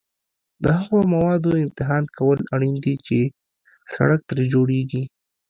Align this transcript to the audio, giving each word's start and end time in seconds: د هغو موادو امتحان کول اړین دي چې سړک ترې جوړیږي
د 0.63 0.65
هغو 0.77 0.99
موادو 1.13 1.51
امتحان 1.65 2.03
کول 2.17 2.39
اړین 2.55 2.75
دي 2.85 2.95
چې 3.07 3.17
سړک 3.93 4.19
ترې 4.29 4.45
جوړیږي 4.53 5.03